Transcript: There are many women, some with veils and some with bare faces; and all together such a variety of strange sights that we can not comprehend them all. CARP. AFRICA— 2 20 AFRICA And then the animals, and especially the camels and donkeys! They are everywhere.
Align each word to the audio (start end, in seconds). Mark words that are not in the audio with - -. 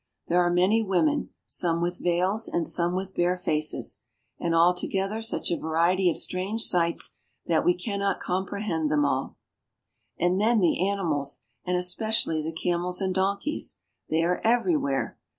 There 0.29 0.41
are 0.41 0.49
many 0.49 0.81
women, 0.81 1.29
some 1.45 1.79
with 1.79 1.99
veils 1.99 2.47
and 2.47 2.67
some 2.67 2.95
with 2.95 3.13
bare 3.13 3.37
faces; 3.37 4.01
and 4.39 4.55
all 4.55 4.73
together 4.73 5.21
such 5.21 5.51
a 5.51 5.59
variety 5.59 6.09
of 6.09 6.17
strange 6.17 6.63
sights 6.63 7.13
that 7.45 7.63
we 7.63 7.75
can 7.77 7.99
not 7.99 8.19
comprehend 8.19 8.89
them 8.89 9.05
all. 9.05 9.37
CARP. 10.17 10.17
AFRICA— 10.17 10.19
2 10.21 10.25
20 10.25 10.25
AFRICA 10.25 10.31
And 10.31 10.41
then 10.41 10.59
the 10.59 10.89
animals, 10.89 11.43
and 11.65 11.77
especially 11.77 12.41
the 12.41 12.51
camels 12.51 12.99
and 12.99 13.13
donkeys! 13.13 13.77
They 14.09 14.23
are 14.23 14.41
everywhere. 14.43 15.19